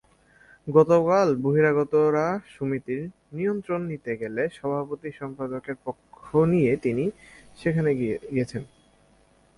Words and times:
গতকাল 0.67 1.27
বহিরাগতরা 1.43 2.25
সমিতির 2.53 3.01
নিয়ন্ত্রণ 3.31 3.81
নিতে 3.87 4.11
গেলে 4.21 4.43
সভাপতি-সম্পাদকের 4.57 5.75
পক্ষ 5.85 6.15
নিয়ে 6.51 6.71
তিনি 6.77 7.05
সেখানে 7.57 7.91
গেছেন। 8.35 8.63